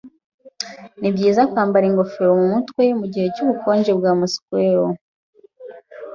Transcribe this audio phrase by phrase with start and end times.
[0.99, 4.85] Nibyiza kwambara ingofero mumutwe mugihe cyubukonje bwa Moscou.